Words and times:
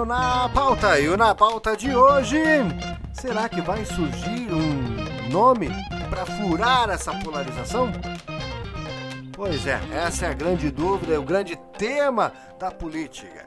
Na 0.00 0.48
Pauta. 0.48 0.98
E 0.98 1.16
Na 1.18 1.34
Pauta 1.34 1.76
de 1.76 1.94
hoje, 1.94 2.38
será 3.12 3.46
que 3.46 3.60
vai 3.60 3.84
surgir 3.84 4.48
um 4.50 5.28
nome 5.30 5.68
para 6.08 6.24
furar 6.24 6.88
essa 6.88 7.12
polarização? 7.20 7.92
Pois 9.34 9.66
é, 9.66 9.78
essa 9.92 10.24
é 10.24 10.30
a 10.30 10.32
grande 10.32 10.70
dúvida, 10.70 11.12
é 11.12 11.18
o 11.18 11.22
grande 11.22 11.56
tema 11.76 12.32
da 12.58 12.70
política. 12.70 13.46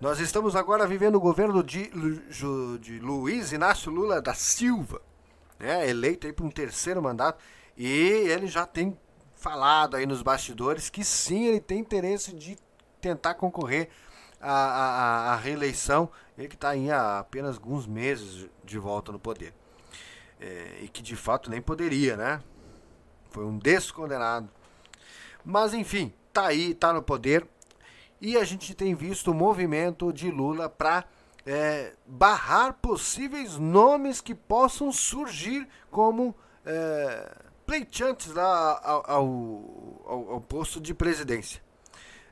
Nós 0.00 0.20
estamos 0.20 0.54
agora 0.54 0.86
vivendo 0.86 1.16
o 1.16 1.20
governo 1.20 1.60
de, 1.62 1.90
de 2.80 2.98
Luiz 3.00 3.50
Inácio 3.50 3.90
Lula 3.90 4.22
da 4.22 4.32
Silva, 4.32 5.02
né, 5.58 5.90
eleito 5.90 6.24
aí 6.24 6.32
para 6.32 6.46
um 6.46 6.50
terceiro 6.50 7.02
mandato, 7.02 7.42
e 7.76 7.84
ele 7.84 8.46
já 8.46 8.64
tem 8.64 8.96
falado 9.34 9.96
aí 9.96 10.06
nos 10.06 10.22
bastidores 10.22 10.88
que 10.88 11.02
sim, 11.02 11.46
ele 11.46 11.60
tem 11.60 11.80
interesse 11.80 12.32
de 12.32 12.56
tentar 13.00 13.34
concorrer 13.34 13.88
à, 14.40 14.52
à, 14.52 15.32
à 15.32 15.36
reeleição, 15.36 16.10
ele 16.38 16.48
que 16.48 16.54
está 16.54 16.70
aí 16.70 16.90
há 16.90 17.18
apenas 17.18 17.56
alguns 17.56 17.86
meses 17.86 18.48
de 18.64 18.78
volta 18.78 19.12
no 19.12 19.18
poder. 19.18 19.52
É, 20.40 20.78
e 20.82 20.88
que 20.88 21.02
de 21.02 21.16
fato 21.16 21.50
nem 21.50 21.60
poderia, 21.60 22.16
né? 22.16 22.42
Foi 23.30 23.44
um 23.44 23.58
descondenado. 23.58 24.48
Mas 25.44 25.74
enfim, 25.74 26.12
tá 26.32 26.46
aí, 26.46 26.74
tá 26.74 26.92
no 26.92 27.02
poder, 27.02 27.46
e 28.20 28.36
a 28.36 28.44
gente 28.44 28.74
tem 28.74 28.94
visto 28.94 29.30
o 29.30 29.34
movimento 29.34 30.12
de 30.12 30.30
Lula 30.30 30.68
para 30.68 31.04
é, 31.46 31.94
barrar 32.06 32.74
possíveis 32.74 33.56
nomes 33.56 34.20
que 34.20 34.34
possam 34.34 34.92
surgir 34.92 35.66
como 35.90 36.34
é, 36.64 37.34
pleiteantes 37.66 38.32
lá 38.32 38.80
ao, 38.82 39.10
ao, 39.10 40.32
ao, 40.32 40.40
posto 40.40 40.80
de 40.80 40.92
presidência 40.92 41.62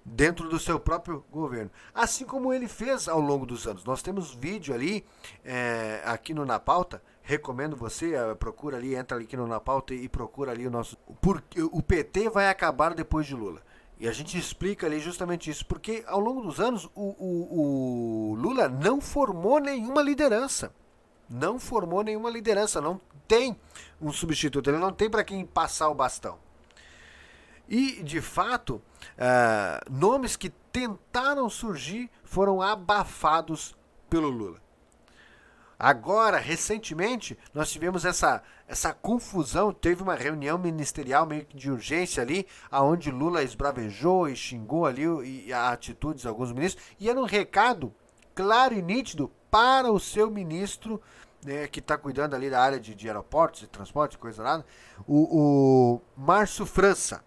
dentro 0.08 0.48
do 0.48 0.58
seu 0.58 0.80
próprio 0.80 1.24
governo, 1.30 1.70
assim 1.94 2.24
como 2.24 2.52
ele 2.52 2.68
fez 2.68 3.08
ao 3.08 3.20
longo 3.20 3.46
dos 3.46 3.66
anos. 3.66 3.84
Nós 3.84 4.02
temos 4.02 4.34
vídeo 4.34 4.74
ali 4.74 5.04
é, 5.44 6.02
aqui 6.04 6.32
no 6.34 6.44
Na 6.44 6.58
Pauta. 6.58 7.02
Recomendo 7.22 7.76
você 7.76 8.14
é, 8.14 8.34
procura 8.34 8.78
ali, 8.78 8.94
entra 8.94 9.16
ali 9.16 9.26
aqui 9.26 9.36
no 9.36 9.46
Na 9.46 9.60
Pauta 9.60 9.94
e 9.94 10.08
procura 10.08 10.52
ali 10.52 10.66
o 10.66 10.70
nosso. 10.70 10.96
Porque 11.20 11.62
o 11.62 11.82
PT 11.82 12.30
vai 12.30 12.48
acabar 12.48 12.94
depois 12.94 13.26
de 13.26 13.34
Lula. 13.34 13.60
E 14.00 14.08
a 14.08 14.12
gente 14.12 14.38
explica 14.38 14.86
ali 14.86 15.00
justamente 15.00 15.50
isso, 15.50 15.66
porque 15.66 16.04
ao 16.06 16.20
longo 16.20 16.40
dos 16.40 16.60
anos 16.60 16.88
o, 16.94 17.02
o, 17.18 18.30
o, 18.30 18.34
Lula 18.36 18.68
não 18.68 19.00
formou 19.00 19.58
nenhuma 19.58 20.02
liderança. 20.02 20.72
Não 21.28 21.58
formou 21.58 22.02
nenhuma 22.02 22.30
liderança, 22.30 22.80
não 22.80 23.00
tem 23.26 23.58
um 24.00 24.12
substituto, 24.12 24.70
ele 24.70 24.78
não 24.78 24.92
tem 24.92 25.10
para 25.10 25.24
quem 25.24 25.44
passar 25.44 25.88
o 25.90 25.94
bastão. 25.94 26.38
E, 27.68 28.02
de 28.02 28.20
fato, 28.20 28.76
uh, 29.16 29.90
nomes 29.90 30.36
que 30.36 30.48
tentaram 30.72 31.48
surgir 31.50 32.10
foram 32.24 32.62
abafados 32.62 33.76
pelo 34.08 34.30
Lula. 34.30 34.58
Agora, 35.78 36.38
recentemente, 36.38 37.38
nós 37.54 37.70
tivemos 37.70 38.04
essa, 38.04 38.42
essa 38.66 38.92
confusão. 38.92 39.72
Teve 39.72 40.02
uma 40.02 40.16
reunião 40.16 40.58
ministerial 40.58 41.24
meio 41.24 41.44
que 41.44 41.56
de 41.56 41.70
urgência 41.70 42.20
ali, 42.20 42.48
aonde 42.68 43.12
Lula 43.12 43.44
esbravejou 43.44 44.28
e 44.28 44.34
xingou 44.34 44.86
ali 44.86 45.04
e 45.46 45.52
a 45.52 45.70
atitudes 45.70 46.22
de 46.22 46.28
alguns 46.28 46.50
ministros. 46.52 46.84
E 46.98 47.08
era 47.08 47.20
um 47.20 47.24
recado 47.24 47.94
claro 48.34 48.74
e 48.74 48.82
nítido 48.82 49.30
para 49.48 49.92
o 49.92 50.00
seu 50.00 50.28
ministro, 50.30 51.00
né, 51.44 51.68
que 51.68 51.78
está 51.78 51.96
cuidando 51.96 52.34
ali 52.34 52.50
da 52.50 52.60
área 52.60 52.80
de, 52.80 52.92
de 52.94 53.06
aeroportos, 53.06 53.60
de 53.60 53.68
transporte, 53.68 54.18
coisa 54.18 54.42
nada, 54.42 54.66
o, 55.06 55.94
o 55.94 56.00
Márcio 56.16 56.66
França. 56.66 57.22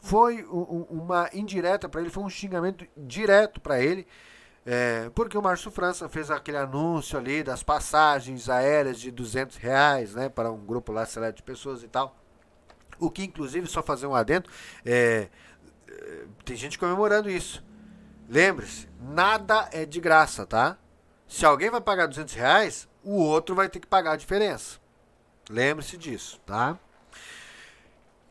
Foi 0.00 0.44
um, 0.44 0.86
uma 0.90 1.28
indireta 1.32 1.88
para 1.88 2.00
ele, 2.00 2.10
foi 2.10 2.22
um 2.22 2.30
xingamento 2.30 2.86
direto 2.96 3.60
para 3.60 3.80
ele 3.80 4.06
é, 4.70 5.10
porque 5.14 5.38
o 5.38 5.40
Márcio 5.40 5.70
França 5.70 6.10
fez 6.10 6.30
aquele 6.30 6.58
anúncio 6.58 7.18
ali 7.18 7.42
das 7.42 7.62
passagens 7.62 8.50
aéreas 8.50 9.00
de 9.00 9.10
200 9.10 9.56
reais, 9.56 10.14
né, 10.14 10.28
para 10.28 10.52
um 10.52 10.62
grupo 10.62 10.92
lá 10.92 11.06
seleto 11.06 11.38
de 11.38 11.42
pessoas 11.42 11.82
e 11.82 11.88
tal. 11.88 12.14
O 12.98 13.10
que, 13.10 13.24
inclusive, 13.24 13.66
só 13.66 13.82
fazer 13.82 14.06
um 14.06 14.14
adendo, 14.14 14.50
é, 14.84 15.30
é 15.88 16.24
tem 16.44 16.54
gente 16.54 16.78
comemorando 16.78 17.30
isso. 17.30 17.64
Lembre-se, 18.28 18.86
nada 19.00 19.70
é 19.72 19.86
de 19.86 20.00
graça, 20.00 20.44
tá? 20.44 20.76
Se 21.26 21.46
alguém 21.46 21.70
vai 21.70 21.80
pagar 21.80 22.06
200 22.06 22.34
reais, 22.34 22.86
o 23.02 23.14
outro 23.14 23.54
vai 23.54 23.70
ter 23.70 23.80
que 23.80 23.86
pagar 23.86 24.12
a 24.12 24.16
diferença. 24.16 24.78
Lembre-se 25.48 25.96
disso, 25.96 26.38
tá? 26.44 26.78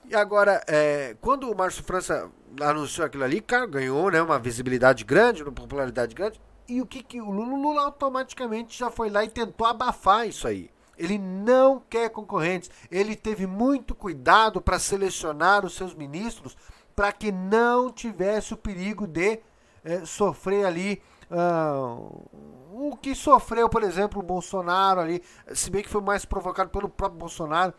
E 0.09 0.16
agora, 0.16 0.63
é, 0.68 1.16
quando 1.19 1.51
o 1.51 1.56
Márcio 1.56 1.84
França 1.84 2.31
anunciou 2.62 3.06
aquilo 3.06 3.23
ali, 3.23 3.41
cara, 3.41 3.66
ganhou 3.66 4.09
né, 4.09 4.22
uma 4.22 4.40
visibilidade 4.40 5.03
grande, 5.03 5.44
uma 5.44 5.51
popularidade 5.51 6.16
grande. 6.16 6.40
E 6.68 6.81
o 6.81 6.85
que, 6.85 7.03
que 7.03 7.22
o 7.22 7.29
Lula, 7.29 7.57
Lula 7.57 7.81
automaticamente 7.84 8.78
já 8.78 8.90
foi 8.90 9.09
lá 9.09 9.23
e 9.23 9.29
tentou 9.29 9.68
abafar 9.68 10.28
isso 10.28 10.47
aí. 10.47 10.69
Ele 10.97 11.18
não 11.18 11.81
quer 11.90 12.09
concorrentes. 12.09 12.72
Ele 12.90 13.16
teve 13.16 13.45
muito 13.45 13.94
cuidado 13.94 14.62
para 14.62 14.79
selecionar 14.79 15.66
os 15.66 15.75
seus 15.75 15.94
ministros 15.94 16.57
para 16.95 17.12
que 17.12 17.31
não 17.31 17.91
tivesse 17.91 18.53
o 18.53 18.57
perigo 18.57 19.06
de 19.06 19.39
é, 19.84 20.06
sofrer 20.06 20.66
ali 20.66 21.01
uh, 21.29 22.28
o 22.72 22.95
que 22.95 23.13
sofreu, 23.13 23.69
por 23.69 23.84
exemplo, 23.84 24.19
o 24.19 24.25
Bolsonaro 24.25 25.00
ali, 25.00 25.22
se 25.53 25.69
bem 25.69 25.84
que 25.84 25.89
foi 25.89 26.01
mais 26.01 26.25
provocado 26.25 26.69
pelo 26.69 26.89
próprio 26.89 27.19
Bolsonaro, 27.19 27.74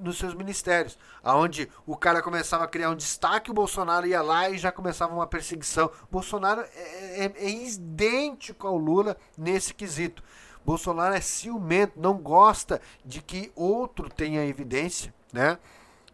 nos 0.00 0.18
seus 0.18 0.34
ministérios, 0.34 0.98
aonde 1.22 1.68
o 1.86 1.96
cara 1.96 2.22
começava 2.22 2.64
a 2.64 2.68
criar 2.68 2.90
um 2.90 2.96
destaque, 2.96 3.50
o 3.50 3.54
Bolsonaro 3.54 4.06
ia 4.06 4.20
lá 4.22 4.50
e 4.50 4.58
já 4.58 4.72
começava 4.72 5.14
uma 5.14 5.26
perseguição. 5.26 5.90
Bolsonaro 6.10 6.60
é, 6.60 7.24
é, 7.24 7.32
é 7.36 7.50
idêntico 7.50 8.66
ao 8.66 8.76
Lula 8.76 9.16
nesse 9.36 9.72
quesito. 9.72 10.22
Bolsonaro 10.64 11.14
é 11.14 11.20
ciumento, 11.20 11.94
não 11.96 12.18
gosta 12.18 12.80
de 13.04 13.22
que 13.22 13.50
outro 13.54 14.10
tenha 14.10 14.44
evidência, 14.44 15.14
né? 15.32 15.58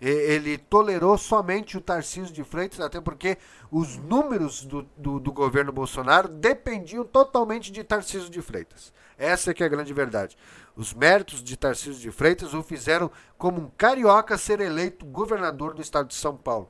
Ele 0.01 0.59
tolerou 0.59 1.17
somente 1.17 1.77
o 1.77 1.81
Tarcísio 1.81 2.35
de 2.35 2.43
Freitas, 2.43 2.81
até 2.81 3.01
porque 3.01 3.39
os 3.71 3.97
números 3.97 4.65
do, 4.65 4.83
do, 4.97 5.21
do, 5.21 5.33
governo 5.33 5.73
Bolsonaro 5.73 6.29
dependiam 6.29 7.05
totalmente 7.05 7.71
de 7.71 7.85
Tarcísio 7.85 8.29
de 8.29 8.43
Freitas. 8.43 8.93
Essa 9.17 9.51
é 9.51 9.55
que 9.55 9.63
é 9.63 9.67
a 9.67 9.69
grande 9.69 9.95
verdade. 9.95 10.37
Os 10.77 10.93
méritos 10.93 11.43
de 11.43 11.57
Tarcísio 11.57 12.01
de 12.01 12.11
Freitas 12.11 12.53
o 12.53 12.63
fizeram 12.63 13.11
como 13.39 13.61
um 13.61 13.71
carioca 13.79 14.37
ser 14.37 14.61
eleito 14.61 15.07
governador 15.07 15.75
do 15.75 15.81
estado 15.81 16.09
de 16.09 16.15
São 16.15 16.37
Paulo. 16.37 16.69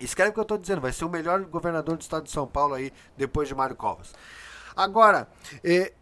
Escreve 0.00 0.30
o 0.30 0.32
que 0.32 0.38
eu 0.38 0.42
estou 0.42 0.56
dizendo, 0.56 0.80
vai 0.80 0.92
ser 0.92 1.04
o 1.04 1.10
melhor 1.10 1.42
governador 1.42 1.96
do 1.96 2.00
estado 2.00 2.24
de 2.24 2.30
São 2.30 2.46
Paulo 2.46 2.74
aí 2.74 2.92
depois 3.16 3.48
de 3.48 3.54
Mário 3.54 3.76
Covas. 3.76 4.14
Agora, 4.74 5.28
eh, 5.62 5.92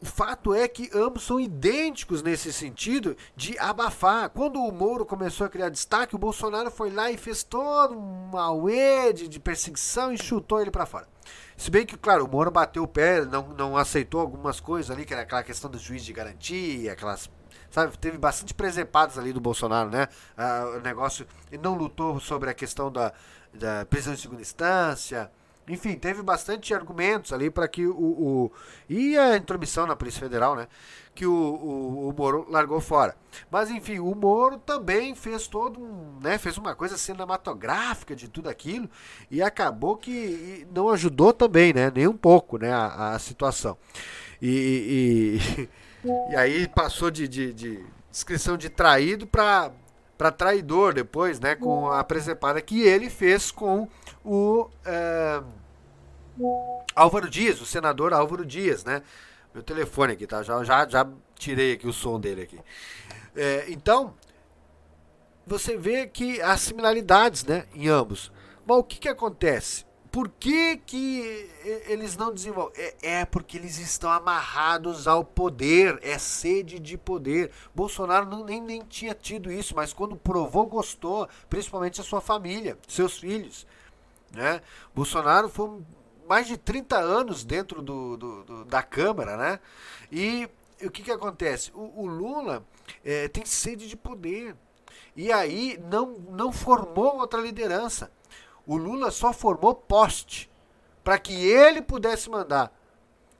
o 0.00 0.06
fato 0.06 0.54
é 0.54 0.68
que 0.68 0.90
ambos 0.94 1.24
são 1.24 1.40
idênticos 1.40 2.22
nesse 2.22 2.52
sentido 2.52 3.16
de 3.34 3.58
abafar. 3.58 4.30
Quando 4.30 4.62
o 4.62 4.70
Moro 4.70 5.04
começou 5.04 5.44
a 5.44 5.50
criar 5.50 5.70
destaque, 5.70 6.14
o 6.14 6.18
Bolsonaro 6.18 6.70
foi 6.70 6.90
lá 6.90 7.10
e 7.10 7.16
fez 7.16 7.42
todo 7.42 7.98
um 7.98 8.36
auê 8.38 9.12
de, 9.12 9.26
de 9.26 9.40
perseguição 9.40 10.12
e 10.12 10.18
chutou 10.18 10.60
ele 10.60 10.70
para 10.70 10.86
fora. 10.86 11.08
Se 11.56 11.68
bem 11.68 11.84
que, 11.84 11.96
claro, 11.96 12.24
o 12.24 12.28
Moro 12.28 12.50
bateu 12.50 12.84
o 12.84 12.88
pé, 12.88 13.24
não, 13.24 13.48
não 13.48 13.76
aceitou 13.76 14.20
algumas 14.20 14.60
coisas 14.60 14.88
ali, 14.90 15.04
que 15.04 15.12
era 15.12 15.22
aquela 15.22 15.42
questão 15.42 15.68
do 15.68 15.78
juiz 15.78 16.04
de 16.04 16.12
garantia, 16.12 16.92
aquelas. 16.92 17.28
Sabe, 17.68 17.98
teve 17.98 18.16
bastante 18.16 18.54
presepadas 18.54 19.18
ali 19.18 19.32
do 19.32 19.40
Bolsonaro, 19.40 19.90
né? 19.90 20.06
Ah, 20.36 20.74
o 20.76 20.80
negócio. 20.80 21.26
Ele 21.50 21.60
não 21.60 21.74
lutou 21.74 22.20
sobre 22.20 22.48
a 22.48 22.54
questão 22.54 22.90
da, 22.90 23.12
da 23.52 23.84
prisão 23.84 24.14
em 24.14 24.16
segunda 24.16 24.40
instância. 24.40 25.30
Enfim, 25.68 25.94
teve 25.96 26.22
bastante 26.22 26.72
argumentos 26.72 27.32
ali 27.32 27.50
para 27.50 27.68
que 27.68 27.86
o, 27.86 27.92
o, 27.94 28.52
E 28.88 29.16
a 29.18 29.36
intromissão 29.36 29.86
na 29.86 29.94
Polícia 29.94 30.20
Federal, 30.20 30.56
né? 30.56 30.66
Que 31.14 31.26
o, 31.26 31.32
o, 31.32 32.08
o, 32.08 32.14
Moro 32.16 32.46
largou 32.48 32.80
fora. 32.80 33.16
Mas 33.50 33.70
enfim, 33.70 33.98
o 33.98 34.14
Moro 34.14 34.56
também 34.58 35.14
fez 35.14 35.46
todo 35.46 35.78
um. 35.80 36.18
Né, 36.22 36.38
fez 36.38 36.56
uma 36.56 36.74
coisa 36.74 36.96
cinematográfica 36.96 38.16
de 38.16 38.28
tudo 38.28 38.48
aquilo. 38.48 38.88
E 39.30 39.42
acabou 39.42 39.96
que 39.96 40.66
não 40.74 40.88
ajudou 40.90 41.32
também, 41.32 41.72
né? 41.72 41.92
Nem 41.94 42.06
um 42.06 42.16
pouco, 42.16 42.56
né? 42.56 42.72
A, 42.72 43.14
a 43.14 43.18
situação. 43.18 43.76
E, 44.40 45.38
e, 46.04 46.08
e, 46.32 46.36
aí 46.36 46.68
passou 46.68 47.10
de, 47.10 47.28
de, 47.28 47.52
de 47.52 47.84
descrição 48.10 48.56
de 48.56 48.70
traído 48.70 49.26
para 49.26 49.72
para 50.18 50.32
traidor 50.32 50.92
depois, 50.92 51.38
né, 51.38 51.54
com 51.54 51.88
a 51.90 52.02
presepada 52.02 52.60
que 52.60 52.82
ele 52.82 53.08
fez 53.08 53.52
com 53.52 53.88
o 54.24 54.68
é, 54.84 55.40
Álvaro 56.94 57.30
Dias, 57.30 57.60
o 57.60 57.64
senador 57.64 58.12
Álvaro 58.12 58.44
Dias, 58.44 58.84
né? 58.84 59.02
Meu 59.54 59.62
telefone 59.62 60.12
aqui, 60.12 60.26
tá? 60.26 60.42
Já, 60.42 60.62
já, 60.64 60.86
já 60.86 61.08
tirei 61.36 61.72
aqui 61.72 61.86
o 61.86 61.92
som 61.92 62.18
dele 62.20 62.42
aqui. 62.42 62.60
É, 63.34 63.66
então, 63.68 64.14
você 65.46 65.76
vê 65.76 66.06
que 66.06 66.42
há 66.42 66.56
similaridades, 66.56 67.44
né, 67.44 67.66
em 67.72 67.88
ambos. 67.88 68.32
Mas 68.66 68.76
o 68.76 68.84
que 68.84 68.98
que 68.98 69.08
acontece? 69.08 69.86
Por 70.10 70.28
que, 70.28 70.76
que 70.78 71.50
eles 71.86 72.16
não 72.16 72.32
desenvolvem? 72.32 72.80
É, 72.80 72.94
é, 73.02 73.24
porque 73.24 73.56
eles 73.56 73.78
estão 73.78 74.10
amarrados 74.10 75.06
ao 75.06 75.24
poder, 75.24 75.98
é 76.02 76.18
sede 76.18 76.78
de 76.78 76.96
poder. 76.96 77.50
Bolsonaro 77.74 78.26
não, 78.26 78.44
nem, 78.44 78.60
nem 78.60 78.82
tinha 78.82 79.14
tido 79.14 79.52
isso, 79.52 79.74
mas 79.76 79.92
quando 79.92 80.16
provou, 80.16 80.66
gostou, 80.66 81.28
principalmente 81.50 82.00
a 82.00 82.04
sua 82.04 82.20
família, 82.20 82.78
seus 82.88 83.18
filhos. 83.18 83.66
Né? 84.32 84.60
Bolsonaro 84.94 85.48
foi 85.48 85.82
mais 86.28 86.46
de 86.46 86.56
30 86.56 86.96
anos 86.98 87.44
dentro 87.44 87.82
do, 87.82 88.16
do, 88.16 88.44
do 88.44 88.64
da 88.64 88.82
Câmara, 88.82 89.36
né? 89.36 89.60
E 90.12 90.48
o 90.82 90.90
que, 90.90 91.02
que 91.02 91.10
acontece? 91.10 91.72
O, 91.74 92.02
o 92.02 92.06
Lula 92.06 92.64
é, 93.04 93.28
tem 93.28 93.44
sede 93.44 93.88
de 93.88 93.96
poder. 93.96 94.54
E 95.16 95.32
aí 95.32 95.80
não, 95.90 96.18
não 96.30 96.52
formou 96.52 97.16
outra 97.16 97.40
liderança. 97.40 98.10
O 98.68 98.76
Lula 98.76 99.10
só 99.10 99.32
formou 99.32 99.74
poste 99.74 100.50
para 101.02 101.18
que 101.18 101.32
ele 101.32 101.80
pudesse 101.80 102.28
mandar. 102.28 102.70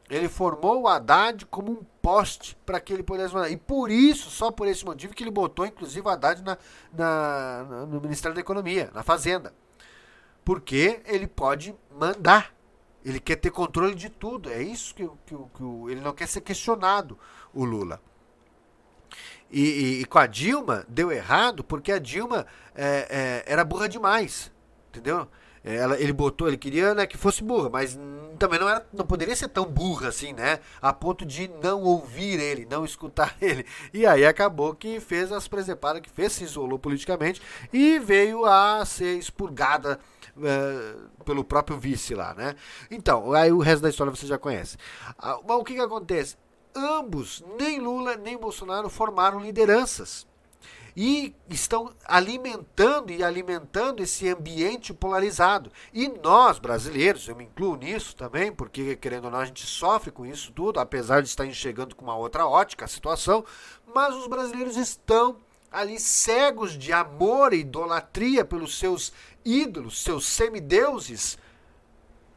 Ele 0.09 0.27
formou 0.27 0.81
o 0.81 0.89
Haddad 0.89 1.45
como 1.47 1.71
um 1.71 1.85
poste 2.01 2.57
para 2.65 2.81
que 2.81 2.95
ele 2.95 3.03
pudesse 3.03 3.35
mandar. 3.35 3.51
E 3.51 3.57
por 3.59 3.91
isso, 3.91 4.31
só 4.31 4.51
por 4.51 4.67
esse 4.67 4.87
motivo, 4.87 5.15
que 5.15 5.23
ele 5.23 5.31
botou, 5.31 5.67
inclusive, 5.67 6.01
o 6.01 6.09
Haddad 6.09 6.43
na, 6.43 6.57
na, 6.91 7.87
no 7.87 8.01
Ministério 8.01 8.35
da 8.35 8.41
Economia, 8.41 8.91
na 8.95 9.03
Fazenda. 9.03 9.53
Porque 10.43 11.03
ele 11.05 11.27
pode 11.27 11.77
mandar. 11.95 12.55
Ele 13.05 13.21
quer 13.21 13.37
ter 13.37 13.51
controle 13.51 13.95
de 13.95 14.09
tudo. 14.09 14.51
É 14.51 14.63
isso 14.63 14.95
que, 14.95 15.07
que, 15.27 15.37
que 15.37 15.91
ele 15.91 16.01
não 16.01 16.15
quer 16.15 16.27
ser 16.27 16.41
questionado, 16.41 17.19
o 17.53 17.67
Lula. 17.67 18.01
E, 19.51 19.61
e, 19.61 20.01
e, 20.01 20.05
com 20.07 20.19
a 20.19 20.27
Dilma 20.27 20.87
deu 20.89 21.13
errado 21.13 21.63
porque 21.63 21.93
a 21.93 21.99
Dilma 21.99 22.47
é, 22.75 23.45
é, 23.47 23.53
era 23.53 23.65
burra 23.65 23.89
demais, 23.89 24.53
entendeu? 24.99 25.29
Ela, 25.65 26.01
ele 26.01 26.13
botou, 26.13 26.47
ele 26.49 26.57
queria 26.57 26.95
né, 26.95 27.07
que 27.07 27.17
fosse 27.17 27.43
burra, 27.43 27.69
mas 27.69 27.99
também 28.39 28.59
não, 28.59 28.69
era, 28.69 28.87
não 28.93 29.05
poderia 29.05 29.35
ser 29.35 29.49
tão 29.49 29.65
burra 29.65 30.09
assim, 30.09 30.33
né? 30.33 30.61
A 30.81 30.93
ponto 30.93 31.27
de 31.27 31.49
não 31.63 31.83
ouvir 31.83 32.39
ele, 32.41 32.67
não 32.71 32.85
escutar 32.85 33.37
ele. 33.43 33.67
E 33.93 34.07
aí 34.07 34.25
acabou 34.25 34.75
que 34.75 35.01
fez 35.01 35.33
as 35.33 35.49
presepadas 35.49 36.01
que 36.01 36.11
fez, 36.11 36.33
se 36.33 36.45
isolou 36.45 36.79
politicamente 36.79 37.43
e 37.73 37.99
veio 37.99 38.45
a 38.45 38.85
ser 38.85 39.19
expurgada 39.19 39.99
uh, 40.37 41.25
pelo 41.25 41.43
próprio 41.43 41.79
vice 41.79 42.15
lá, 42.15 42.35
né? 42.35 42.55
Então, 42.91 43.33
aí 43.33 43.53
o 43.53 43.59
resto 43.59 43.83
da 43.83 43.91
história 43.91 44.15
você 44.15 44.27
já 44.27 44.39
conhece. 44.39 44.77
Uh, 45.19 45.43
mas 45.47 45.59
o 45.59 45.65
que, 45.65 45.75
que 45.75 45.81
acontece? 45.81 46.37
Ambos, 46.75 47.45
nem 47.59 47.81
Lula 47.81 48.17
nem 48.17 48.39
Bolsonaro, 48.39 48.89
formaram 48.89 49.41
lideranças 49.41 50.27
e 51.01 51.33
estão 51.49 51.95
alimentando 52.05 53.13
e 53.13 53.23
alimentando 53.23 54.03
esse 54.03 54.29
ambiente 54.29 54.93
polarizado. 54.93 55.71
E 55.95 56.09
nós, 56.09 56.59
brasileiros, 56.59 57.29
eu 57.29 57.37
me 57.37 57.45
incluo 57.45 57.77
nisso 57.77 58.17
também, 58.17 58.51
porque 58.51 58.97
querendo 58.97 59.27
ou 59.27 59.31
não, 59.31 59.39
a 59.39 59.45
gente 59.45 59.65
sofre 59.65 60.11
com 60.11 60.27
isso 60.27 60.51
tudo, 60.51 60.81
apesar 60.81 61.23
de 61.23 61.29
estar 61.29 61.47
enxergando 61.47 61.95
com 61.95 62.03
uma 62.03 62.17
outra 62.17 62.49
ótica 62.49 62.85
a 62.85 62.89
situação, 62.89 63.45
mas 63.95 64.13
os 64.13 64.27
brasileiros 64.27 64.77
estão 64.77 65.37
ali 65.71 66.01
cegos 66.01 66.77
de 66.77 66.93
amor 66.93 67.53
e 67.53 67.61
idolatria 67.61 68.45
pelos 68.45 68.77
seus 68.77 69.13
ídolos, 69.45 70.03
seus 70.03 70.27
semideuses 70.27 71.39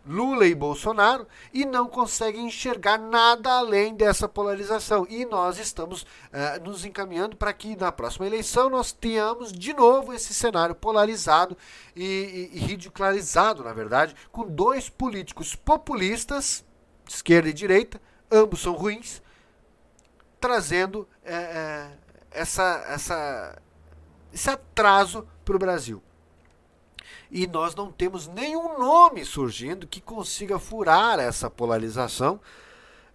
Lula 0.06 0.48
e 0.48 0.56
Bolsonaro 0.56 1.28
e 1.54 1.66
não 1.66 1.88
conseguem 1.88 2.48
enxergar 2.48 2.98
nada 2.98 3.52
além 3.52 3.94
dessa 3.94 4.28
polarização. 4.28 5.06
E 5.10 5.26
nós 5.26 5.60
estamos 5.60 6.02
uh, 6.02 6.64
nos 6.64 6.84
encaminhando 6.86 7.36
para 7.36 7.54
que 7.54 7.76
na 7.76 7.92
próxima 7.92 8.26
eleição 8.26 8.70
nós 8.70 8.92
tenhamos 8.92 9.52
de 9.52 9.74
novo 9.74 10.14
esse 10.14 10.34
cenário 10.34 10.74
polarizado 10.74 11.56
e, 11.96 12.50
e, 12.54 12.58
e 12.58 12.60
ridicularizado, 12.60 13.64
na 13.64 13.74
verdade, 13.74 14.16
com 14.32 14.48
dois 14.48 14.90
políticos 14.90 15.56
populistas, 15.56 16.66
esquerda 17.08 17.50
e 17.50 17.54
direita, 17.54 18.02
ambos 18.32 18.62
são 18.62 18.74
ruins, 18.74 19.22
trazendo 20.40 21.02
uh, 21.02 21.98
essa, 22.32 22.84
essa, 22.88 23.62
esse 24.34 24.50
atraso 24.50 25.28
para 25.46 25.56
o 25.56 25.60
Brasil 25.60 26.02
e 27.30 27.48
nós 27.48 27.76
não 27.76 27.92
temos 27.92 28.28
nenhum 28.28 28.78
nome 28.78 29.24
surgindo 29.26 29.88
que 29.88 30.02
consiga 30.02 30.60
furar 30.60 31.20
essa 31.20 31.50
polarização 31.50 32.40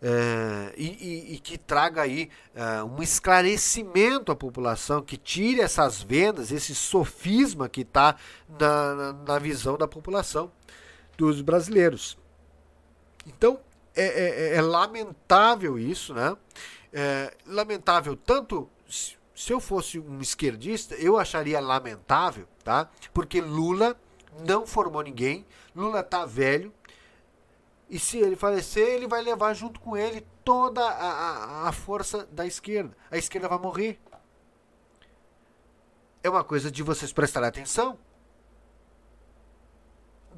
é, 0.01 0.75
e, 0.77 0.87
e, 0.87 1.35
e, 1.35 1.39
que 1.39 1.57
traga 1.57 2.03
aí 2.03 2.31
é, 2.55 2.83
um 2.83 3.03
esclarecimento 3.03 4.31
à 4.31 4.37
população, 4.37 5.03
que 5.03 5.17
tire 5.17 5.61
essas 5.61 6.03
vendas, 6.03 6.53
esse 6.53 6.75
sofisma 6.75 7.69
que 7.69 7.81
está 7.81 8.17
na, 8.61 8.95
na, 8.95 9.13
na, 9.13 9.39
visão 9.39 9.79
da 9.79 9.89
população 9.89 10.53
dos 11.17 11.41
brasileiros. 11.41 12.19
Então 13.27 13.59
é, 13.95 14.05
é, 14.05 14.29
é, 14.29 14.57
é 14.57 14.61
lamentável 14.61 15.79
isso, 15.79 16.13
né? 16.13 16.37
É 16.93 17.35
lamentável 17.47 18.17
tanto 18.17 18.69
se 19.37 19.53
eu 19.53 19.61
fosse 19.61 19.99
um 19.99 20.21
esquerdista, 20.21 20.95
eu 20.95 21.19
acharia 21.19 21.61
lamentável, 21.61 22.49
tá? 22.67 22.91
Porque 23.15 23.41
Lula 23.41 23.97
não 24.45 24.67
formou 24.67 25.01
ninguém. 25.01 25.47
Lula 25.75 26.03
tá 26.03 26.27
velho. 26.27 26.75
E 27.89 27.97
se 27.97 28.19
ele 28.19 28.35
falecer, 28.35 28.89
ele 28.89 29.07
vai 29.07 29.23
levar 29.23 29.55
junto 29.55 29.79
com 29.79 29.97
ele 29.97 30.27
toda 30.45 30.85
a, 30.85 31.11
a, 31.11 31.69
a 31.69 31.73
força 31.73 32.27
da 32.33 32.45
esquerda. 32.45 32.97
A 33.09 33.17
esquerda 33.17 33.49
vai 33.49 33.59
morrer. 33.59 34.01
É 36.25 36.29
uma 36.29 36.43
coisa 36.43 36.69
de 36.69 36.83
vocês 36.83 37.13
prestarem 37.13 37.49
atenção. 37.49 37.97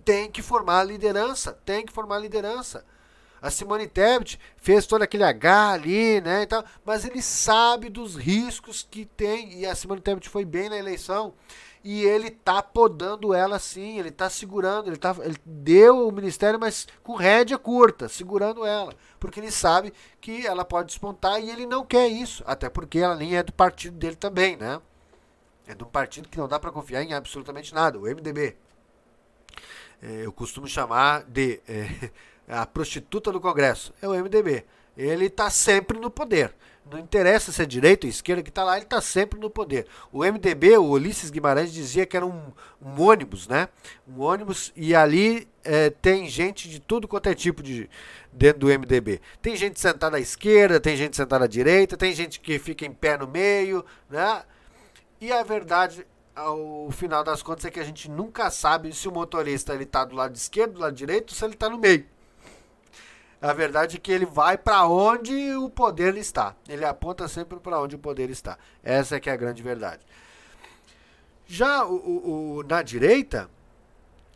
Tem 0.04 0.30
que 0.30 0.42
formar 0.42 0.84
liderança. 0.84 1.54
Tem 1.64 1.86
que 1.86 1.92
formar 1.94 2.18
liderança. 2.18 2.84
A 3.40 3.50
Simone 3.50 3.88
Tebet 3.88 4.38
fez 4.58 4.86
todo 4.86 5.00
aquele 5.00 5.22
H 5.24 5.70
ali, 5.70 6.20
né, 6.20 6.42
e 6.42 6.46
tal, 6.46 6.64
mas 6.84 7.04
ele 7.04 7.22
sabe 7.22 7.88
dos 7.88 8.16
riscos 8.16 8.86
que 8.90 9.04
tem 9.04 9.60
e 9.60 9.64
a 9.64 9.76
Simone 9.76 10.00
Tebet 10.00 10.28
foi 10.28 10.44
bem 10.44 10.68
na 10.68 10.76
eleição 10.76 11.34
e 11.90 12.04
ele 12.04 12.30
tá 12.30 12.62
podando 12.62 13.32
ela 13.32 13.58
sim, 13.58 13.98
ele 13.98 14.10
tá 14.10 14.28
segurando, 14.28 14.88
ele, 14.88 14.98
tá, 14.98 15.16
ele 15.22 15.38
deu 15.42 16.06
o 16.06 16.12
ministério, 16.12 16.60
mas 16.60 16.86
com 17.02 17.14
rédea 17.14 17.56
curta, 17.56 18.10
segurando 18.10 18.62
ela, 18.66 18.92
porque 19.18 19.40
ele 19.40 19.50
sabe 19.50 19.94
que 20.20 20.46
ela 20.46 20.66
pode 20.66 20.88
despontar 20.88 21.40
e 21.40 21.48
ele 21.48 21.64
não 21.64 21.86
quer 21.86 22.06
isso, 22.06 22.44
até 22.46 22.68
porque 22.68 22.98
ela 22.98 23.16
nem 23.16 23.38
é 23.38 23.42
do 23.42 23.54
partido 23.54 23.96
dele 23.96 24.16
também, 24.16 24.54
né? 24.54 24.82
É 25.66 25.74
de 25.74 25.82
um 25.82 25.86
partido 25.86 26.28
que 26.28 26.36
não 26.36 26.46
dá 26.46 26.58
para 26.58 26.70
confiar 26.70 27.02
em 27.02 27.14
absolutamente 27.14 27.74
nada, 27.74 27.98
o 27.98 28.02
MDB. 28.02 28.54
É, 30.02 30.26
eu 30.26 30.32
costumo 30.32 30.68
chamar 30.68 31.22
de 31.22 31.58
é, 31.66 32.10
a 32.52 32.66
prostituta 32.66 33.32
do 33.32 33.40
Congresso, 33.40 33.94
é 34.02 34.06
o 34.06 34.12
MDB. 34.12 34.66
Ele 34.98 35.26
está 35.26 35.48
sempre 35.48 35.98
no 35.98 36.10
poder. 36.10 36.52
Não 36.90 36.98
interessa 36.98 37.52
se 37.52 37.62
é 37.62 37.66
direita 37.66 38.06
ou 38.06 38.10
esquerda 38.10 38.42
que 38.42 38.48
está 38.48 38.64
lá, 38.64 38.76
ele 38.76 38.84
está 38.84 39.00
sempre 39.00 39.38
no 39.38 39.50
poder. 39.50 39.86
O 40.10 40.24
MDB, 40.24 40.76
o 40.78 40.90
Ulisses 40.90 41.30
Guimarães, 41.30 41.72
dizia 41.72 42.06
que 42.06 42.16
era 42.16 42.26
um, 42.26 42.50
um 42.82 43.00
ônibus, 43.02 43.46
né? 43.46 43.68
Um 44.08 44.20
ônibus, 44.20 44.72
e 44.74 44.94
ali 44.94 45.46
é, 45.62 45.90
tem 45.90 46.26
gente 46.28 46.68
de 46.68 46.80
tudo 46.80 47.06
quanto 47.06 47.28
é 47.28 47.34
tipo 47.34 47.62
de 47.62 47.88
dentro 48.32 48.60
do 48.60 48.66
MDB. 48.68 49.20
Tem 49.42 49.54
gente 49.54 49.78
sentada 49.78 50.16
à 50.16 50.20
esquerda, 50.20 50.80
tem 50.80 50.96
gente 50.96 51.16
sentada 51.16 51.44
à 51.44 51.48
direita, 51.48 51.96
tem 51.96 52.12
gente 52.14 52.40
que 52.40 52.58
fica 52.58 52.86
em 52.86 52.92
pé 52.92 53.18
no 53.18 53.28
meio, 53.28 53.84
né? 54.08 54.42
E 55.20 55.30
a 55.30 55.42
verdade, 55.42 56.06
ao 56.34 56.90
final 56.90 57.22
das 57.22 57.42
contas, 57.42 57.66
é 57.66 57.70
que 57.70 57.80
a 57.80 57.84
gente 57.84 58.10
nunca 58.10 58.50
sabe 58.50 58.94
se 58.94 59.06
o 59.06 59.12
motorista 59.12 59.74
ele 59.74 59.84
está 59.84 60.04
do 60.04 60.16
lado 60.16 60.34
esquerdo, 60.34 60.74
do 60.74 60.80
lado 60.80 60.94
direito, 60.94 61.30
ou 61.30 61.36
se 61.36 61.44
ele 61.44 61.54
está 61.54 61.68
no 61.68 61.78
meio. 61.78 62.06
A 63.40 63.52
verdade 63.52 63.96
é 63.96 64.00
que 64.00 64.10
ele 64.10 64.26
vai 64.26 64.58
para 64.58 64.86
onde 64.86 65.54
o 65.54 65.70
poder 65.70 66.16
está. 66.16 66.56
Ele 66.68 66.84
aponta 66.84 67.28
sempre 67.28 67.60
para 67.60 67.80
onde 67.80 67.94
o 67.94 67.98
poder 67.98 68.30
está. 68.30 68.58
Essa 68.82 69.16
é 69.16 69.20
que 69.20 69.30
é 69.30 69.32
a 69.32 69.36
grande 69.36 69.62
verdade. 69.62 70.02
Já 71.46 71.84
o, 71.84 71.94
o, 71.94 72.56
o 72.56 72.62
na 72.64 72.82
direita, 72.82 73.48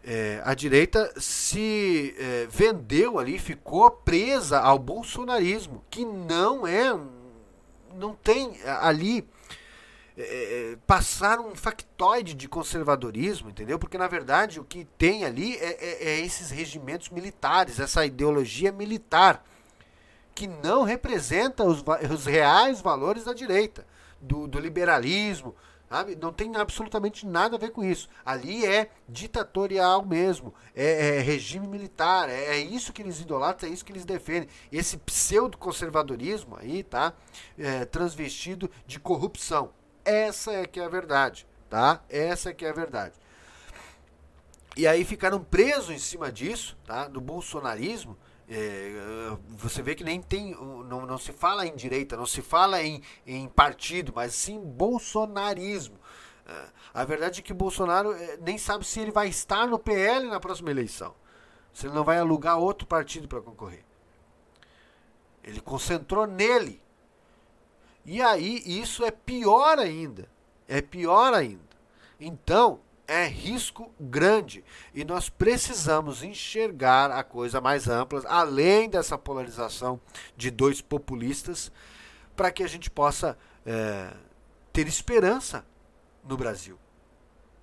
é, 0.05 0.41
a 0.45 0.55
direita 0.55 1.13
se 1.19 2.15
é, 2.17 2.47
vendeu 2.49 3.19
ali, 3.19 3.39
ficou 3.39 3.91
presa 3.91 4.61
ao 4.61 4.79
bolsonarismo, 4.79 5.85
que 5.91 6.05
não 6.05 6.65
é, 6.65 6.97
não 7.95 8.15
tem 8.15 8.57
ali 8.65 9.29
é, 10.16 10.23
é, 10.73 10.76
passar 10.87 11.40
um 11.40 11.54
factoide 11.54 12.35
de 12.35 12.49
conservadorismo, 12.49 13.50
entendeu? 13.50 13.78
Porque 13.78 13.97
na 13.97 14.09
verdade 14.09 14.61
o 14.61 14.64
que 14.64 14.85
tem 14.99 15.25
ali 15.25 15.57
é, 15.57 15.78
é, 15.81 16.04
é 16.11 16.21
esses 16.21 16.50
regimentos 16.50 17.09
militares, 17.09 17.81
essa 17.81 18.04
ideologia 18.04 18.71
militar, 18.71 19.45
que 20.35 20.47
não 20.47 20.83
representa 20.83 21.64
os, 21.64 21.85
os 22.12 22.26
reais 22.26 22.81
valores 22.81 23.25
da 23.25 23.33
direita, 23.33 23.87
do, 24.21 24.47
do 24.47 24.59
liberalismo, 24.59 25.54
Sabe? 25.92 26.16
Não 26.16 26.33
tem 26.33 26.57
absolutamente 26.57 27.26
nada 27.26 27.57
a 27.57 27.59
ver 27.59 27.69
com 27.69 27.85
isso. 27.85 28.09
Ali 28.25 28.64
é 28.64 28.88
ditatorial 29.07 30.02
mesmo, 30.02 30.54
é, 30.75 31.19
é 31.19 31.21
regime 31.21 31.69
militar, 31.69 32.31
é, 32.31 32.45
é, 32.45 32.57
isso 32.57 32.95
que 32.95 33.02
eles 33.02 33.21
idolatram, 33.21 33.69
é 33.69 33.75
isso 33.75 33.85
que 33.85 33.92
eles 33.92 34.07
defendem. 34.07 34.49
Esse 34.73 34.97
pseudo-conservadorismo 34.97 36.57
aí, 36.57 36.83
tá? 36.83 37.12
É, 37.59 37.85
transvestido 37.85 38.71
de 38.87 38.99
corrupção. 38.99 39.71
Essa 40.05 40.53
é 40.53 40.67
que 40.67 40.81
é 40.81 40.85
a 40.85 40.89
verdade, 40.89 41.47
tá? 41.71 42.03
Essa 42.09 42.51
é 42.51 42.53
que 42.53 42.65
é 42.65 42.71
a 42.71 42.75
verdade. 42.75 43.15
E 44.77 44.87
aí 44.87 45.05
ficaram 45.05 45.43
presos 45.43 45.91
em 45.91 45.99
cima 45.99 46.33
disso, 46.33 46.77
tá? 46.87 47.07
Do 47.07 47.21
bolsonarismo. 47.21 48.17
É, 48.49 49.37
você 49.49 49.83
vê 49.83 49.95
que 49.95 50.05
nem 50.05 50.21
tem, 50.21 50.55
não, 50.55 51.07
não 51.07 51.19
se 51.19 51.33
fala 51.33 51.67
em 51.67 51.75
direita, 51.75 52.17
não 52.17 52.27
se 52.27 52.43
fala 52.43 52.83
em, 52.83 53.03
em 53.27 53.49
partido, 53.49 54.13
mas 54.15 54.35
sim 54.35 54.59
bolsonarismo. 54.59 55.99
É, 56.47 56.65
a 56.93 57.05
verdade 57.05 57.41
é 57.41 57.43
que 57.43 57.53
Bolsonaro 57.53 58.13
é, 58.13 58.37
nem 58.39 58.59
sabe 58.59 58.85
se 58.85 59.01
ele 59.01 59.13
vai 59.13 59.29
estar 59.29 59.67
no 59.67 59.79
PL 59.79 60.29
na 60.29 60.41
próxima 60.41 60.71
eleição. 60.71 61.15
se 61.73 61.87
ele 61.87 61.95
não 61.95 62.05
vai 62.05 62.19
alugar 62.19 62.59
outro 62.59 62.87
partido 62.87 63.29
para 63.29 63.41
concorrer. 63.41 63.85
Ele 65.43 65.61
concentrou 65.61 66.27
nele. 66.27 66.83
E 68.05 68.21
aí 68.21 68.63
isso 68.65 69.05
é 69.05 69.11
pior 69.11 69.79
ainda. 69.79 70.29
É 70.69 70.81
pior 70.81 71.35
ainda. 71.35 71.61
Então, 72.19 72.81
é 73.07 73.27
risco 73.27 73.93
grande 74.01 74.65
e 74.95 75.05
nós 75.05 75.29
precisamos 75.29 76.23
enxergar 76.23 77.11
a 77.11 77.23
coisa 77.23 77.61
mais 77.61 77.89
ampla, 77.89 78.23
além 78.27 78.89
dessa 78.89 79.19
polarização 79.19 80.01
de 80.37 80.51
dois 80.51 80.81
populistas, 80.81 81.71
para 82.35 82.51
que 82.51 82.63
a 82.63 82.69
gente 82.69 82.91
possa 82.91 83.37
é, 83.67 84.15
ter 84.73 84.87
esperança 84.87 85.65
no 86.25 86.37
Brasil. 86.37 86.79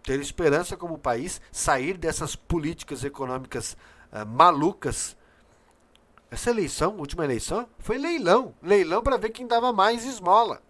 Ter 0.04 0.20
esperança 0.20 0.78
como 0.78 0.98
país, 0.98 1.42
sair 1.52 1.98
dessas 1.98 2.36
políticas 2.36 3.04
econômicas 3.04 3.76
é, 4.12 4.24
malucas. 4.24 5.18
Essa 6.32 6.52
eleição, 6.52 6.98
última 6.98 7.24
eleição, 7.24 7.68
foi 7.80 7.98
leilão 7.98 8.54
leilão 8.62 9.02
para 9.02 9.18
ver 9.18 9.32
quem 9.32 9.48
dava 9.48 9.74
mais 9.74 10.06
esmola. 10.06 10.62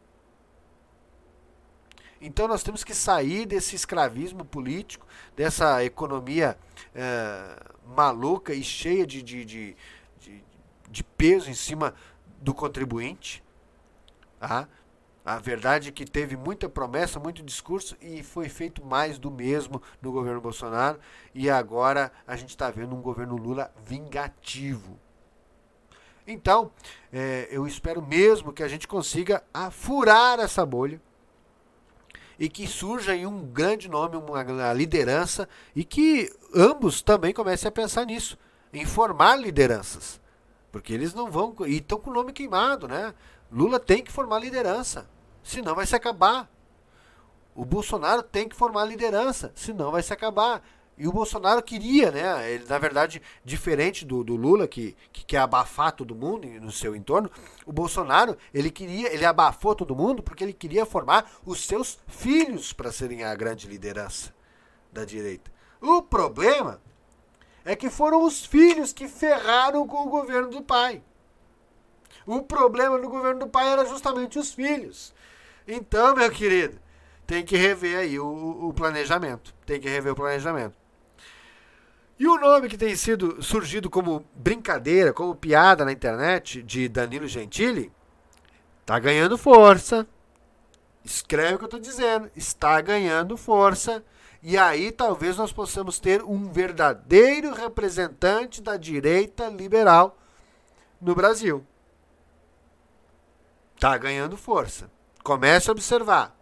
Então 2.22 2.48
nós 2.48 2.63
temos 2.63 2.84
que 2.84 2.94
sair 2.94 3.46
desse 3.46 3.75
escravismo 3.75 4.44
político, 4.44 5.08
dessa 5.36 5.84
economia 5.84 6.58
é, 6.94 7.58
maluca 7.86 8.54
e 8.54 8.63
cheia 8.63 9.06
de, 9.06 9.22
de, 9.22 9.46
de, 9.46 9.78
de, 10.20 10.44
de 10.89 11.04
peso 11.04 11.50
em 11.50 11.54
cima 11.54 11.94
do 12.42 12.54
contribuinte. 12.54 13.44
Tá? 14.39 14.68
A 15.25 15.38
verdade 15.38 15.89
é 15.89 15.92
que 15.92 16.06
teve 16.06 16.36
muita 16.36 16.68
promessa, 16.68 17.20
muito 17.20 17.44
discurso 17.44 17.96
e 18.01 18.24
foi 18.24 18.50
feito 18.50 18.84
mais 18.84 19.18
do 19.18 19.30
mesmo 19.30 19.82
no 20.01 20.12
governo 20.12 20.42
Bolsonaro. 20.42 21.00
E 21.34 21.50
agora 21.50 22.12
a 22.25 22.36
gente 22.36 22.50
está 22.50 22.70
vendo 22.70 22.96
um 22.96 23.01
governo 23.01 23.38
Lula 23.38 23.74
vingativo. 23.86 25.00
Então, 26.31 26.71
é, 27.12 27.48
eu 27.50 27.65
espero 27.65 28.01
mesmo 28.01 28.53
que 28.53 28.62
a 28.62 28.67
gente 28.67 28.88
consiga 28.88 29.43
furar 29.71 30.39
essa 30.39 30.63
bolha 30.63 31.01
e 32.38 32.48
que 32.48 32.67
surja 32.67 33.13
aí 33.13 33.25
um 33.25 33.45
grande 33.48 33.89
nome, 33.89 34.15
uma 34.15 34.71
liderança 34.74 35.50
e 35.75 35.83
que 35.83 36.31
ambos 36.55 37.01
também 37.01 37.33
comecem 37.33 37.67
a 37.67 37.71
pensar 37.71 38.05
nisso, 38.05 38.38
em 38.71 38.86
formar 38.86 39.38
lideranças. 39.38 40.21
Porque 40.71 40.93
eles 40.93 41.15
não 41.15 41.31
vão. 41.31 41.55
E 41.65 41.77
estão 41.77 42.00
com 42.00 42.12
o 42.12 42.13
nome 42.13 42.31
queimado, 42.31 42.88
né? 42.88 43.13
Lula 43.51 43.79
tem 43.79 44.03
que 44.03 44.12
formar 44.12 44.38
liderança, 44.38 45.09
senão 45.43 45.74
vai 45.74 45.88
se 45.88 45.95
acabar. 45.95 46.48
O 47.55 47.65
Bolsonaro 47.65 48.21
tem 48.21 48.48
que 48.48 48.55
formar 48.55 48.86
liderança, 48.86 49.51
senão 49.55 49.89
vai 49.91 50.03
se 50.03 50.13
acabar. 50.13 50.62
E 51.00 51.08
o 51.08 51.13
Bolsonaro 51.13 51.63
queria, 51.63 52.12
né? 52.12 52.51
Ele, 52.51 52.65
na 52.68 52.77
verdade, 52.77 53.22
diferente 53.46 54.03
do, 54.03 54.22
do 54.22 54.36
Lula, 54.36 54.68
que, 54.68 54.98
que 55.13 55.24
quer 55.24 55.38
abafar 55.38 55.94
todo 55.94 56.13
mundo 56.13 56.46
no 56.46 56.74
seu 56.74 56.94
entorno, 56.94 57.32
o 57.65 57.72
Bolsonaro, 57.72 58.38
ele 58.53 58.70
queria, 58.70 59.13
ele 59.13 59.25
abafou 59.25 59.74
todo 59.74 59.96
mundo 59.96 60.22
porque 60.22 60.44
ele 60.44 60.51
queria 60.51 60.86
formar 60.86 61.32
os 61.46 61.65
seus 61.65 61.98
filhos 62.06 62.74
para 62.74 62.91
serem 62.91 63.24
a 63.24 63.34
grande 63.34 63.65
liderança 63.65 64.36
da 64.91 65.06
direita. 65.06 65.50
O 65.79 66.01
problema 66.01 66.82
é 67.63 67.77
que 67.77 67.89
foram 67.89 68.22
os 68.25 68.46
filhos 68.46 68.91
que 68.91 69.08
ferraram 69.08 69.88
com 69.88 70.06
o 70.06 70.10
governo 70.10 70.50
do 70.50 70.62
pai. 70.62 71.01
O 72.25 72.41
problema 72.41 72.98
no 72.98 73.10
governo 73.10 73.39
do 73.39 73.48
pai 73.48 73.70
era 73.70 73.86
justamente 73.86 74.38
os 74.38 74.51
filhos. 74.51 75.13
Então, 75.65 76.13
meu 76.13 76.29
querido, 76.29 76.77
tem 77.25 77.46
que 77.46 77.56
rever 77.56 78.00
aí 78.00 78.20
o, 78.20 78.68
o 78.68 78.74
planejamento. 78.74 79.56
Tem 79.65 79.79
que 79.79 79.88
rever 79.88 80.12
o 80.12 80.15
planejamento. 80.15 80.75
E 82.20 82.28
o 82.28 82.38
nome 82.38 82.68
que 82.68 82.78
tem 82.78 82.98
sido 82.98 83.42
surgido 83.42 83.90
como 83.90 84.26
brincadeira, 84.36 85.14
como 85.14 85.34
piada 85.34 85.86
na 85.86 85.92
internet 85.94 86.62
de 86.62 86.90
Danilo 86.90 87.26
Gentili, 87.28 87.90
está 88.82 89.00
ganhando 89.00 89.38
força. 89.38 90.06
Escreve 91.02 91.56
o 91.56 91.58
que 91.58 91.64
eu 91.64 91.68
estou 91.68 91.80
dizendo. 91.80 92.30
Está 92.36 92.82
ganhando 92.82 93.38
força. 93.38 94.04
E 94.44 94.58
aí 94.58 94.92
talvez 94.92 95.38
nós 95.38 95.54
possamos 95.54 95.98
ter 95.98 96.22
um 96.22 96.52
verdadeiro 96.52 97.54
representante 97.54 98.62
da 98.62 98.76
direita 98.76 99.48
liberal 99.48 100.18
no 101.00 101.16
Brasil. 101.16 101.66
Está 103.76 103.98
ganhando 103.98 104.36
força. 104.36 104.92
Comece 105.24 105.70
a 105.70 105.72
observar. 105.72 106.38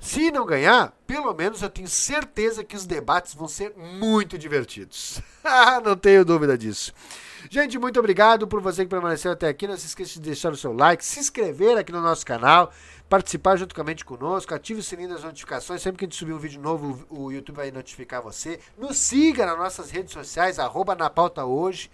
Se 0.00 0.30
não 0.30 0.46
ganhar, 0.46 0.94
pelo 1.06 1.34
menos 1.34 1.60
eu 1.60 1.68
tenho 1.68 1.86
certeza 1.86 2.64
que 2.64 2.74
os 2.74 2.86
debates 2.86 3.34
vão 3.34 3.46
ser 3.46 3.74
muito 3.76 4.38
divertidos. 4.38 5.20
Não 5.84 5.94
tenho 5.94 6.24
dúvida 6.24 6.56
disso. 6.56 6.94
Gente, 7.50 7.78
muito 7.78 8.00
obrigado 8.00 8.48
por 8.48 8.62
você 8.62 8.82
que 8.82 8.88
permaneceu 8.88 9.30
até 9.30 9.48
aqui. 9.48 9.66
Não 9.66 9.76
se 9.76 9.86
esqueça 9.86 10.14
de 10.14 10.20
deixar 10.20 10.52
o 10.52 10.56
seu 10.56 10.72
like, 10.72 11.04
se 11.04 11.20
inscrever 11.20 11.76
aqui 11.76 11.92
no 11.92 12.00
nosso 12.00 12.24
canal, 12.24 12.72
participar 13.10 13.56
juntamente 13.56 14.02
conosco, 14.02 14.54
ative 14.54 14.80
o 14.80 14.82
sininho 14.82 15.10
das 15.10 15.22
notificações. 15.22 15.82
Sempre 15.82 15.98
que 15.98 16.04
a 16.04 16.08
gente 16.08 16.16
subir 16.16 16.32
um 16.32 16.38
vídeo 16.38 16.62
novo, 16.62 17.06
o 17.10 17.30
YouTube 17.30 17.56
vai 17.56 17.70
notificar 17.70 18.22
você. 18.22 18.58
Nos 18.78 18.96
siga 18.96 19.44
nas 19.44 19.58
nossas 19.58 19.90
redes 19.90 20.14
sociais, 20.14 20.58
arroba 20.58 20.94
na 20.94 21.10
pauta 21.10 21.44
hoje 21.44 21.90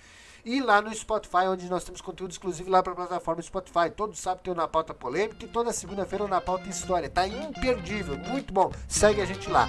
e 0.46 0.60
lá 0.60 0.80
no 0.80 0.94
Spotify, 0.94 1.48
onde 1.48 1.68
nós 1.68 1.82
temos 1.82 2.00
conteúdo 2.00 2.30
exclusivo 2.30 2.70
lá 2.70 2.80
para 2.80 2.92
a 2.92 2.96
plataforma 2.96 3.42
Spotify. 3.42 3.90
Todo 3.94 4.14
sábado 4.14 4.44
tem 4.44 4.52
o 4.52 4.56
Na 4.56 4.68
Pauta 4.68 4.94
Polêmica 4.94 5.44
e 5.44 5.48
toda 5.48 5.72
segunda-feira 5.72 6.24
o 6.24 6.28
Na 6.28 6.40
Pauta 6.40 6.68
História. 6.68 7.10
Tá 7.10 7.26
imperdível, 7.26 8.16
muito 8.16 8.54
bom. 8.54 8.70
Segue 8.86 9.20
a 9.20 9.26
gente 9.26 9.50
lá. 9.50 9.68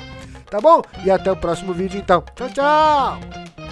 Tá 0.52 0.62
bom? 0.62 0.84
E 1.04 1.10
até 1.10 1.32
o 1.32 1.36
próximo 1.36 1.74
vídeo 1.74 2.00
então. 2.00 2.24
Tchau, 2.36 2.50
tchau! 2.50 3.67